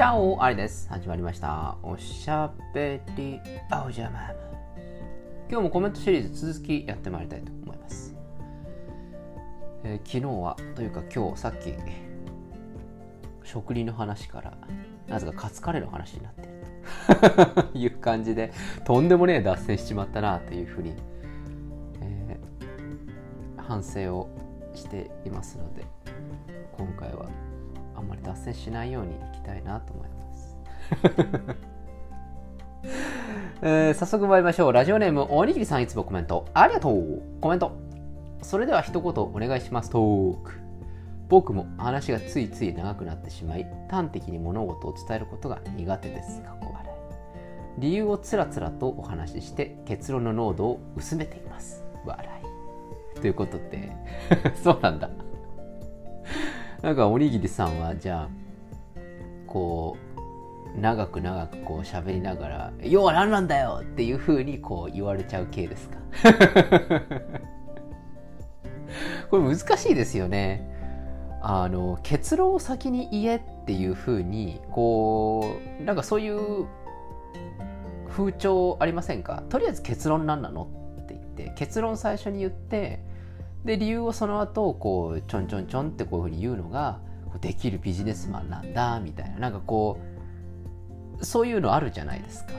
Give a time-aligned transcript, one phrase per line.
[0.00, 0.88] チャオあれです。
[0.88, 1.76] 始まりました。
[1.82, 3.38] おしゃべり
[3.86, 4.30] おじゃま
[5.50, 8.16] 今日もコメントシリーズ続きやってまいりたいと思います。
[9.84, 11.74] えー昨日は、というか今日さっき、
[13.44, 14.54] 食理の話から、
[15.06, 18.54] なぜかカツカレーの話になってると いう感じで、
[18.86, 20.94] とんでもねえ脱線しちまったなというふうに、
[22.00, 24.30] えー反省を
[24.72, 25.84] していますので、
[26.78, 27.26] 今回は
[28.00, 30.56] あんまり脱線しないようにいきたいなと思います。
[33.62, 34.72] えー早速参りましょう。
[34.72, 36.46] ラジオネーム、おにぎりさんいつもコメント。
[36.54, 37.72] ありがとうコメント。
[38.42, 39.90] それでは一言お願いします。
[39.90, 40.60] トーク。
[41.28, 46.42] 僕も話がついつい長くなってしまい、端的に物事を伝えることが苦手です。
[47.78, 51.84] 理由をつらつらとお話しして、結論の濃度を薄めています。
[52.04, 52.26] 笑
[53.16, 53.20] い。
[53.20, 53.92] ということで、
[54.62, 55.10] そうなんだ。
[56.82, 58.28] なんかおにぎりさんはじゃあ
[59.46, 59.96] こ
[60.76, 65.98] う長く長くこう喋りながら「要は何なんだよ!」っていう風にこう言われちゃう系ですか？
[69.30, 70.68] これ難しいですよね。
[71.42, 76.66] あの結論を先に言えっていう風にこうなんかそういう
[78.08, 79.42] 風潮ありませんか？
[79.48, 80.68] とりあえず結論何なの？
[81.00, 83.00] って言って結論最初に言って
[83.64, 87.00] で理由をその後こうちょんちょんちょんってこういうふうに言うのが
[87.40, 89.38] できるビジネスマンなんだみたいな。
[89.38, 89.98] なんかこ
[91.20, 92.52] うそういうのあるじゃないですか。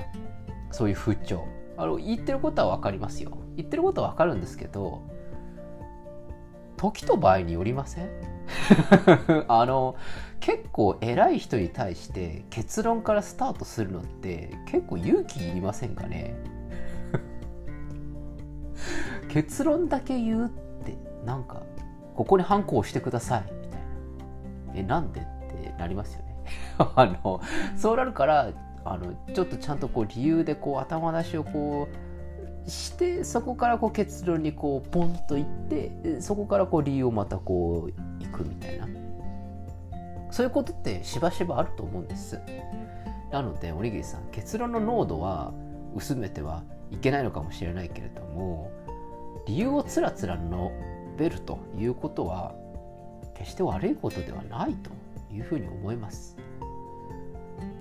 [0.72, 1.46] そういう風潮。
[1.78, 3.32] あの言ってることは分かりますよ。
[3.58, 5.02] 言ってることは分かるんですけど
[6.78, 8.10] 時と場合によりません？
[9.48, 9.96] あの
[10.40, 16.36] 結構偉い人に対して結論からスタートするのって結構勇気いりませんかね？
[19.30, 20.71] 結論だけ言うって
[21.26, 21.62] なんか
[22.16, 23.82] ここにハンコをしてくださいみたいな。
[24.76, 26.36] えなんでってなりますよね。
[26.96, 27.42] あの
[27.76, 28.52] そうなるから
[28.84, 31.88] あのちょっとちゃんとこう理由でこう頭出しをこ
[32.66, 38.88] うしてそこからこう結論にこうポンといってそこからこう理由をまたこういくみたいな。
[40.32, 42.40] そういうことってしばしばあると思うんです。
[43.32, 45.54] なのでおにぎりさん結論の濃度は
[45.96, 48.72] 薄めてはいけないのかもしれないけれども
[49.46, 50.48] 理由をつらつら述
[51.22, 52.56] べるということは
[53.36, 54.90] 決して悪いことではないと
[55.32, 56.36] いうふうに思います。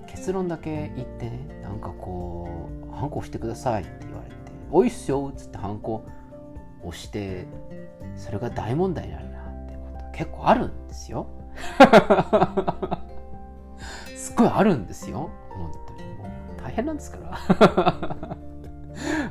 [0.07, 4.35] 結論だけ言ってねなんかこう「ハンコ押してください」って言われて
[4.69, 6.03] 「おいっすよ」っつってハンコ
[6.83, 7.47] 押して
[8.15, 11.25] それが大問題になるなってこと結構あるんですよ。
[14.15, 16.03] すっごいあるんですよ本当に。
[16.15, 16.27] もう
[16.61, 17.39] 大変なんですから。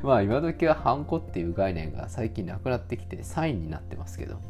[0.03, 4.41] まあ今時はハンコっていう概念が最近なくなってきてサインになってますけど。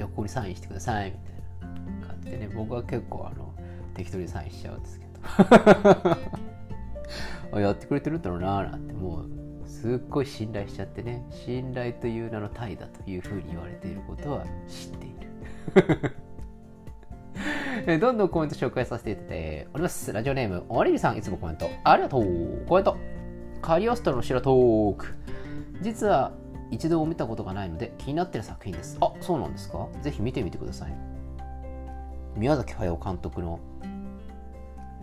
[0.00, 2.48] じゃあここにサインしてくださいみたいな感じでね。
[2.54, 3.52] 僕は結構あの
[3.94, 5.06] 適当にサインしちゃうんですけ
[7.52, 7.60] ど。
[7.60, 8.94] やってくれてるんだろうなーなんて。
[8.94, 11.26] もうすっごい信頼しちゃってね。
[11.30, 16.16] 信頼という名のタイだというふうに言われていることは知っている。
[17.86, 20.10] えどんどんコメント紹介させていただいております。
[20.12, 21.18] ラジオネームおわりりさん。
[21.18, 22.64] いつもコメントありがとう。
[22.66, 23.19] コメント。
[23.70, 25.14] カリオストロの城トーク
[25.80, 26.32] 実は
[26.72, 28.98] 一度も見たことがないので気になってる作品です。
[29.00, 29.86] あそうなんですか？
[30.02, 30.94] ぜひ見てみてください。
[32.34, 33.60] 宮崎駿監督の、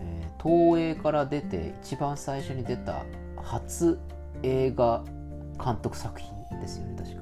[0.02, 3.06] えー東映から出て一番最初に出た
[3.42, 3.98] 初
[4.44, 5.02] 映画
[5.64, 7.22] 監督作品ですよね確か。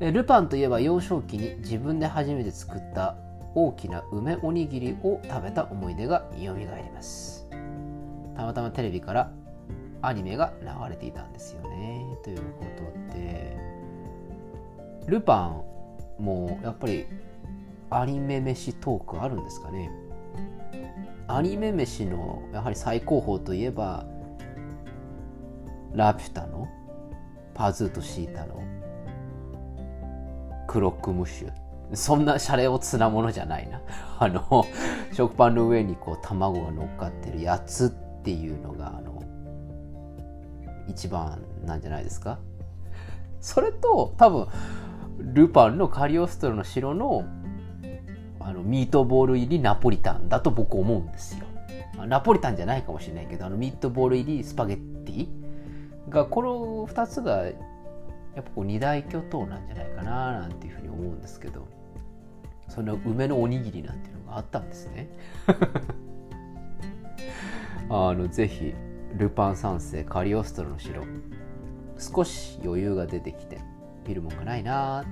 [0.00, 3.18] えルパンといえば幼少期に自分で初めて作った
[3.54, 7.46] 大きな梅おにぎりを食べた思い出がよみがえります。
[8.34, 9.30] たまたまテレビから
[10.06, 12.04] アニメが流れていたんですよね。
[12.22, 12.64] というこ
[13.08, 13.56] とで
[15.06, 15.62] ルパ
[16.18, 17.06] ンもやっぱり
[17.90, 19.90] アニメ飯トークあるんですかね。
[21.26, 24.04] アニメ飯のやはり最高峰といえば
[25.94, 26.68] ラピュタの
[27.54, 28.62] パズーとシータの
[30.66, 31.52] クロックムッシュ。
[31.94, 33.80] そんなシャレオツなものじゃないな。
[34.18, 34.66] あの
[35.12, 39.22] 食パンの上にこう卵が乗っかってるやつっていうのがあの
[40.88, 42.38] 一番なんじゃないですか？
[43.40, 44.46] それと多分
[45.18, 47.24] ルパンのカリオストロの城の
[48.40, 51.46] あのミートボール入りナポリタンだと僕思うんですよ。
[52.06, 55.28] ナポリタンじゃないかもしれないけどあのミートボール入りスパゲッティ
[56.10, 57.54] がこの2つがやっ
[58.34, 61.66] ぱこう二大巨頭なんじゃないかななんていうふうに思うんですけど
[62.68, 65.08] その梅のおにぎりなんていうのがあったんですね。
[67.88, 68.74] あのぜひ
[69.16, 71.02] ルパン三世カリオストロの城。
[71.98, 73.60] 少し余裕が出てきて
[74.06, 75.04] 見るもんがないな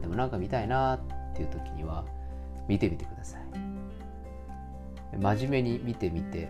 [0.00, 1.00] でもなんか見たいなっ
[1.36, 2.06] ていう時には
[2.66, 3.42] 見てみてください。
[5.18, 6.48] 真面目に見てみて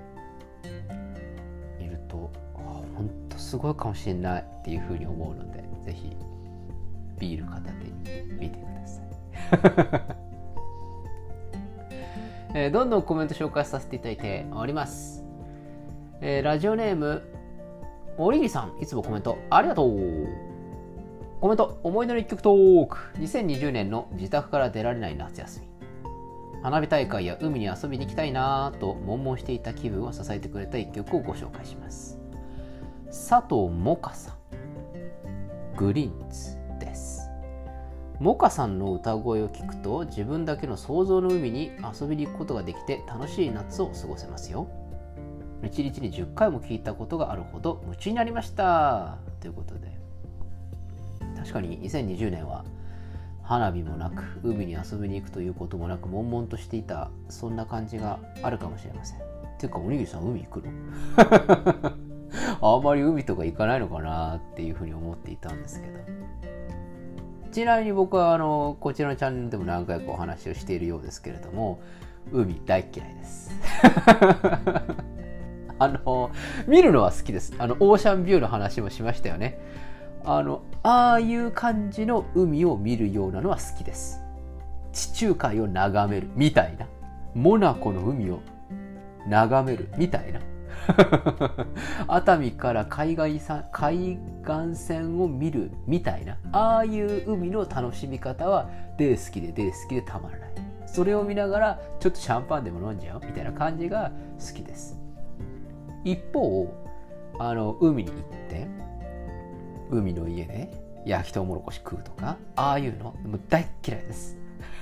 [1.80, 2.30] いると
[2.94, 6.16] 本当すごいかもしれないっていうふうに思うのでぜひ
[7.18, 7.92] ビール片手に
[8.38, 9.08] 見てください、
[12.58, 15.24] えー、どんどんコメント紹介させていただいております、
[16.20, 17.22] えー、ラジオネーム
[18.16, 20.26] おにぎりさんいつもコメントありがとう。
[21.40, 22.96] コメント思い出の一曲トーク。
[23.18, 25.68] 2020年の自宅から出られない夏休み。
[26.64, 32.18] 花火大会や海に遊びに行きたいなぁと悶々していた気分を支えてくれた一曲をご紹介します。
[33.06, 34.34] 佐藤萌歌さん。
[35.76, 37.30] グリーンズです。
[38.18, 41.70] 萌歌さんの歌声を聞くと自分だけの想像の海に
[42.00, 44.66] 遊びに行くことができて楽しい夏を過ごせますよ。
[45.62, 49.18] 1日に10回も聞いたことがあるほど夢中になりました。
[49.40, 49.98] ということで。
[51.36, 52.64] 確かに2020年は
[53.42, 59.18] 花火もなく海に遊びに行くということもなく悶々としていたそんな感じがあるかもしれません。
[59.58, 60.72] ていうかおにぎりさん海行くの？
[62.76, 65.98] あんまり海とか行かないのかなっていうふうに思っていたんですけど。
[67.50, 71.80] ちなみに僕はあのこちらのチャンネルでも何回かお話をしているようですけれども
[72.30, 73.50] 海大嫌いです。
[75.80, 76.30] あの
[76.66, 77.54] 見るのは好きです。
[77.58, 79.58] あのオーシャンビューの話もしましたよね。
[80.24, 84.20] あのああいう感じの海を見るようなのは好きです。
[84.92, 86.86] 地中海を眺めるみたいな。
[87.34, 88.40] モナコの海を
[89.28, 90.40] 眺めるみたいな。
[92.08, 93.40] 熱海から海外
[93.70, 96.36] 海岸線を見るみたいな。
[96.52, 100.48] ああいう海の楽しみ方は大好きで大好きでたまらない。
[100.86, 104.97] それを見ながらちょっとシャンパンでも飲んじゃうみたいな感じが好きです。
[106.04, 106.72] 一方
[107.38, 108.66] あの海に行って
[109.90, 110.70] 海の家で
[111.04, 114.36] 焼きとうもろこし食うとかああいうのもう大嫌いです。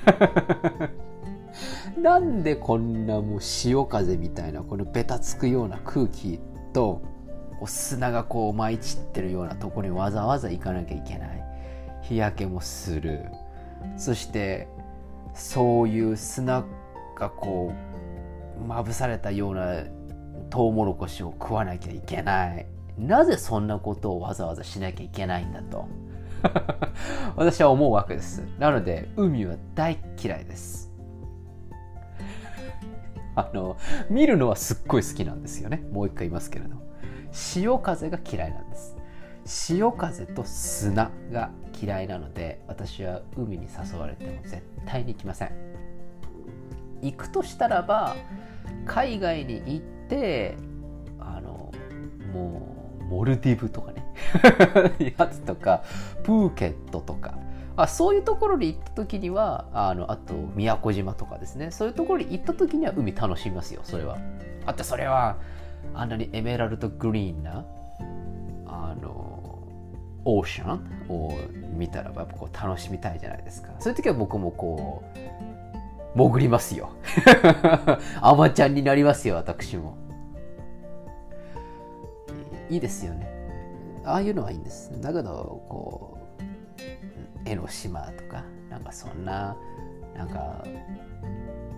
[2.00, 6.40] なんでこんなもう潮風みたいなこのベタつくような空気
[6.72, 7.00] と
[7.64, 11.42] 砂がこう舞い散ってるようなとこにわざわざ行かなきゃいけない。
[12.02, 13.26] 日焼けもする。
[13.96, 14.68] そして
[15.34, 16.64] そういう砂
[17.16, 17.72] がこ
[18.60, 19.84] うまぶされたような
[20.50, 22.66] トウモロコシを食わなきゃいけない。
[22.98, 25.86] なぜそんなことをわざわざしなきゃいけないんだと。
[27.36, 28.42] 私は思うわけです。
[28.58, 30.92] なので海は大嫌いです。
[33.36, 33.76] あの
[34.08, 35.84] 見るのはすっごい好きなんですよね。
[35.92, 36.76] もう一回言いますけれど。
[37.32, 38.96] 潮風が嫌いなんです。
[39.44, 41.50] 潮風と砂が
[41.80, 45.50] 嫌いなので私は海に誘われても絶対に行きません。
[47.02, 48.16] 行くとしたらば
[48.86, 49.95] 海外に行って
[51.18, 51.72] あの
[52.32, 54.04] もうモルディブとかね。
[55.18, 55.82] やつとか
[56.22, 57.34] プーケットとか。
[57.78, 61.70] あそういうところに行った時にはあのあと宮古島とかですね。
[61.70, 64.16] そういうところに行った時には海楽しみますよそれは。
[64.64, 65.36] あとそれは
[65.94, 67.66] あんなにエメラルドグリーンな
[68.66, 69.62] あの
[70.24, 71.32] オーシャンを
[71.76, 73.68] 見たらばこう楽しみたいじゃないですか。
[73.78, 75.18] そういう時は僕もこう
[76.16, 76.90] 潜りますよ。
[78.22, 79.96] アマちゃんになりますよ私も。
[82.70, 83.28] いいですよね。
[84.04, 84.98] ああいうのはいいんです。
[85.00, 86.36] だけどこう
[87.44, 89.56] 江ノ島とかなんかそんな
[90.16, 90.64] なんか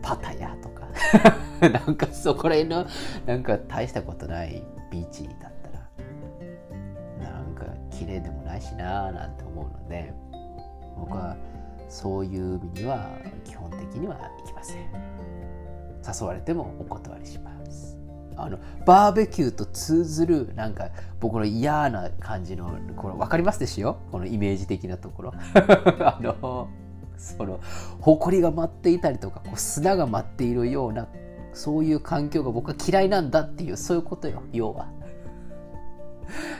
[0.02, 0.88] パタヤとか
[1.68, 2.86] なんかそこら辺の
[3.26, 10.14] なんか大したことないビーチだったらなんか綺麗でもないしなーなんて思うので
[10.96, 11.36] 僕は
[11.88, 13.08] そういう海には
[13.44, 14.78] 基本的には行きません。
[16.20, 17.98] 誘われてもお断りします。
[18.36, 23.98] あのバーベキューと通ずるなんか僕の嫌な感じのこれ分かりますでしょ？
[24.12, 25.32] このイメージ的なところ。
[26.06, 26.68] あの
[27.16, 27.58] その
[28.00, 31.08] 埃が舞っていたりとかこう砂が舞っているような
[31.52, 34.86] そういう環境が僕は嫌いなんだっていうそういうことよ要は。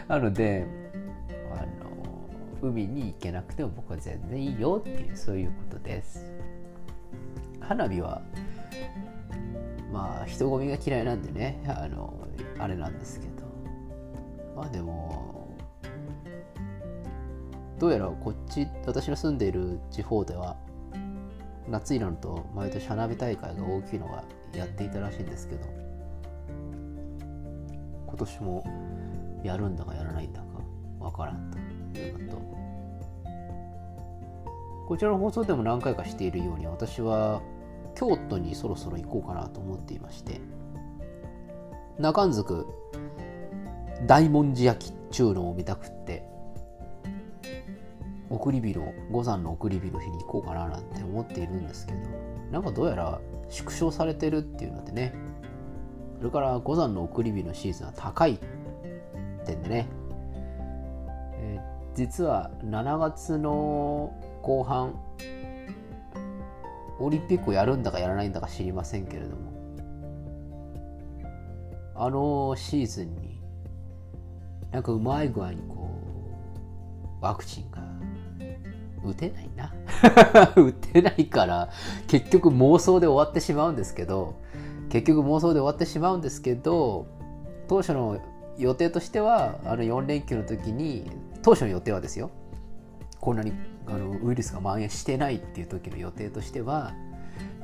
[0.08, 0.66] なので
[2.62, 6.25] 海に行けなくても僕は全然いいよっていうそういうことです。
[7.61, 8.23] 花火は
[9.93, 12.15] まあ人混みが嫌いなんでねあの
[12.59, 13.38] あれなんですけど。
[14.59, 15.57] まあでも
[17.79, 20.57] どうやらこっち私の住んでいる地方では
[21.69, 25.65] 夏になると毎年花火大会が大きいのがやっていたらしいんですけど
[28.09, 28.65] 今年も
[29.45, 30.47] やるんだかやらないんだか
[30.99, 31.67] わからんと。
[31.99, 32.38] いうのと
[34.87, 37.43] こちらの放送でも何回かしているように私は
[37.95, 40.40] 京都にそろそろ行こうかなと思っていまして
[41.99, 42.67] 中んずく
[44.07, 46.25] 大文字焼きっちゅうのを見たくって
[48.31, 51.99] 送り火の五山の送り火の日に行こうかななんて思っているんですけど
[52.52, 55.14] なんかどうやら縮小されてるっていうのでね
[56.19, 58.38] それから五山の送り火のシーズンは高い
[59.45, 59.88] 点でね、
[61.99, 64.95] 実は7月の後半
[67.00, 69.50] オリンピックをやるんだかやらないんだか知りませんけれども
[71.97, 73.40] あのシーズンに
[74.71, 76.00] なんかうまい具合にこ
[77.21, 77.83] うワクチンが
[79.05, 79.75] 打てないな。
[80.55, 81.69] 打てないから
[82.07, 84.37] 結局妄想で終わってしまうんですけど
[84.88, 87.09] 結局妄想で終わってしまうんですけど
[87.67, 88.21] 当初の
[88.57, 91.11] 予定としてはあの4連休の時に
[91.49, 92.31] 当初の予定はですよ。
[93.21, 93.55] こんなに
[93.87, 96.93] あのウイルスが蔓延してないっていう時の予定としては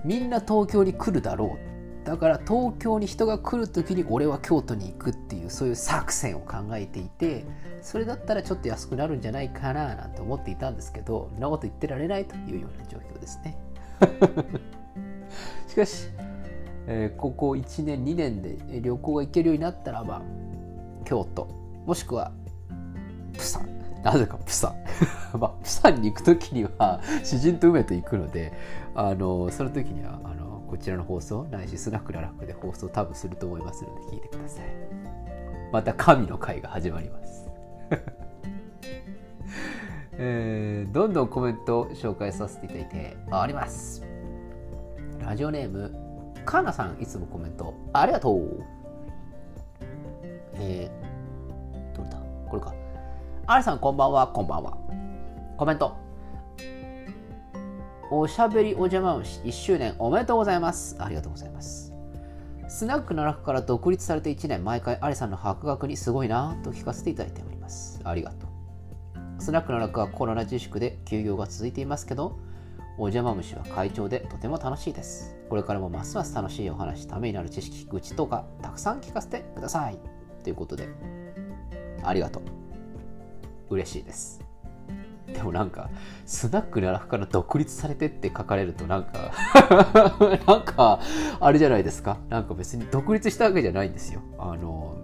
[0.07, 1.59] みんな東京に来るだろ
[2.03, 2.07] う。
[2.07, 7.45] だから東京に人が来る時に俺は京都に行くっていうそういう作戦を考えていて
[7.83, 13.59] それだったらちょっと安くなるんじゃないかななんて思っていたんですけどそんなこと言ってられないというような状況ですね。
[15.69, 16.09] しかし、
[16.87, 20.23] えー、ここ1年2年で旅行が行けるようになったらば
[21.05, 21.49] 京都
[21.87, 22.33] もしくは
[23.35, 23.69] プサン。
[24.03, 24.85] なぜかプサン。
[25.39, 28.53] まあプサンに行く時には詩人と梅と行くので
[28.95, 34.65] あのその時にはあのこちらの放送ないしスナックララックで放送多分すると思いますので聞いてください。
[35.73, 37.51] また神の会が始まります。
[40.17, 44.03] えー、どんどんコメントを紹介させていただいてあります。
[45.19, 45.93] ラジオネーム
[46.45, 48.63] かなさんいつもコメントありがとう。
[50.55, 52.19] えー、どれだ？
[52.49, 52.84] これか。
[53.47, 54.29] ありさんこんばんは。
[54.29, 54.79] こんばんは。
[55.59, 55.95] コメント。
[58.11, 60.97] おしゃべりお邪魔虫1周年おめでとうございます。
[60.99, 61.93] ありがとうございます。
[62.69, 68.01] スナックの中から独立されて1年毎回アリさんの博学にすごいなと聞かせていただいております。
[68.03, 69.43] ありがとう。
[69.43, 72.39] スナックの中はコロナ自粛で休業が続いていますけど
[72.97, 75.37] お邪魔虫は会長でとても楽しいです。
[75.51, 79.99] これからもますます楽しいお話ためになる知識愚痴とかたくさん聞かせてください。
[80.43, 80.89] ということで
[82.03, 82.64] ありがとう。
[83.71, 84.41] 嬉しいです
[85.35, 85.91] でもなんか、
[86.27, 89.33] スナック奈良から独立されてって書かれるとなんか
[90.47, 91.01] なんか、
[91.41, 92.19] あれじゃないですか。
[92.29, 94.21] なんか別に独立したわけじゃないんですよ。
[94.39, 94.97] あの、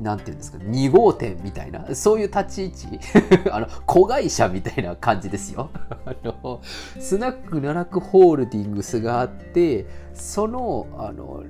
[0.00, 3.00] なんていうんですか、2号店みたいな、そういう立ち位置、
[3.50, 5.70] あの、子会社みたいな感じですよ。
[6.04, 11.44] あの、スナック奈落ホールディングスがあって、その、あの、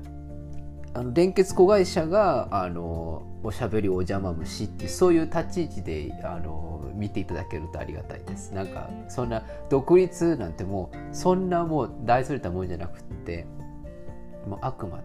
[0.97, 8.55] あの連結子会社があのおしゃべりお邪魔虫っていうそういう立ち位置であの見ていただけるとありがたいです。
[8.55, 13.47] なんかそんな独立なんてもうそんなもう大それたもんじゃなくって
[14.49, 15.05] もうあくまで、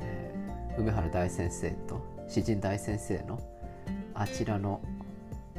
[0.00, 3.40] えー、梅原大先生と詩人大先生の
[4.14, 4.80] あちらの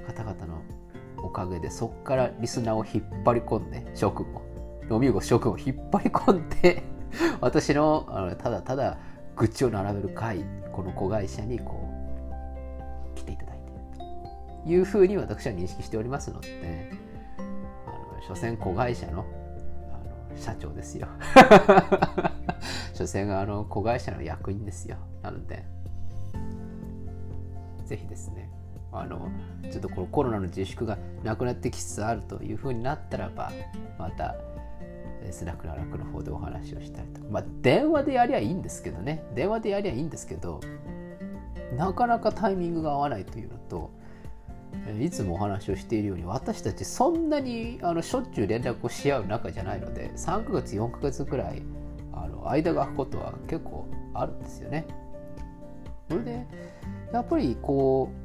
[0.07, 0.61] 方々の
[1.17, 4.39] おかげでそこからリスナーを引っ張り込んで職務
[4.89, 6.83] 飲み子職務を引っ張り込んで
[7.41, 8.97] 私のあのただただ
[9.35, 11.89] 愚痴を並べる会この子会社にこ
[13.13, 13.79] う来ていただいている
[14.63, 16.91] というふうに私は認識しておりますので、
[17.37, 17.41] あ
[17.91, 19.25] の所詮子会社の
[19.91, 21.07] あの社長ですよ。
[22.93, 24.97] 所詮あの子会社の役員ですよ。
[25.21, 25.65] なので
[27.85, 28.49] ぜひですね
[28.91, 29.29] あの
[29.71, 33.51] ちょっとこのコロナの自粛がなくなってきつつあるというふうになったらば
[33.97, 34.35] また
[35.31, 40.59] スナックの楽の方でお話をしたりとまあ電話でやりゃいいんですけどね電話でやりゃいいんですけど
[41.77, 43.91] なかなかタイミングが合わないというのと
[45.01, 51.63] いつもお話をしているように私たちそんなにあのしょっちゅう連絡をし合う仲じゃないので3ヶ月4ヶ月くらい
[52.13, 54.85] あの間が空くことは結構あるんですよね。
[56.09, 56.45] それで
[57.11, 58.09] やっぱりこ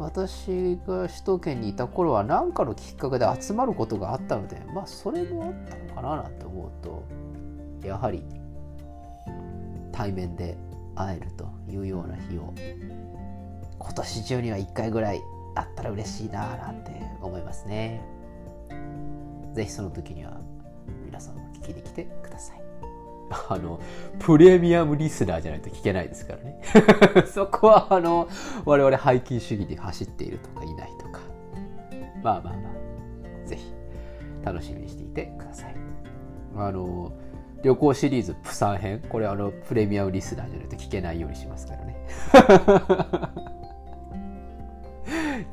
[0.00, 7.04] 私が首都圏にいた頃は何かのきっかけで集まることがあったのでまあそれもあったのかななんて思うと
[7.86, 8.24] やはり
[9.92, 10.56] 対面で
[10.94, 12.54] 会えるというような日を
[13.78, 15.20] 今年中には1回ぐらい
[15.54, 18.00] あったら嬉しいななんて思いますね。
[19.52, 20.40] 是非その時には
[21.04, 22.69] 皆さんも聞きに来てください。
[23.30, 23.80] あの、
[24.18, 26.60] プレミアムリスナーじゃないと聞けないですからね。
[27.32, 28.28] そこは、あの、
[28.64, 31.20] 我々背筋主義で走っているとかいないとか。
[32.22, 32.70] まあまあま
[33.44, 33.72] あ、ぜひ、
[34.44, 35.74] 楽しみにしていてください。
[36.56, 37.12] あの、
[37.62, 41.96] 旅行シリーズプサン編、これあの、プレミアムリスナーじゃないと聞けないようにしますからね。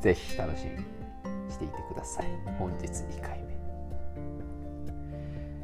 [0.00, 2.26] ぜひ楽しみにしていてください。
[2.58, 3.47] 本日2回目。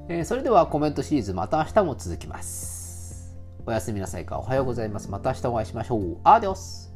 [0.08, 3.34] えー、それではコメントシリーズまた明日も続きます。
[3.66, 4.38] おやすみなさいか。
[4.38, 5.10] おはようございます。
[5.10, 6.18] また明日お会いしましょう。
[6.24, 6.92] アディオス